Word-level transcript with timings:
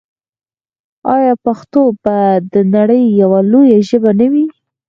آیا 1.15 1.33
پښتو 1.45 1.81
به 2.03 2.15
د 2.53 2.55
نړۍ 2.75 3.03
یوه 3.21 3.39
لویه 3.51 3.79
ژبه 3.89 4.11
نه 4.19 4.27
وي؟ 4.31 4.45